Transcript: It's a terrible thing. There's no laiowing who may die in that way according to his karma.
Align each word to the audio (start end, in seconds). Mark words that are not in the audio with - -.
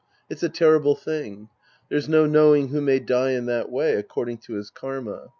It's 0.31 0.41
a 0.41 0.49
terrible 0.49 0.95
thing. 0.95 1.49
There's 1.89 2.09
no 2.09 2.25
laiowing 2.27 2.69
who 2.69 2.81
may 2.81 2.97
die 2.99 3.33
in 3.33 3.45
that 3.45 3.71
way 3.71 3.93
according 3.93 4.39
to 4.39 4.53
his 4.55 4.71
karma. 4.71 5.29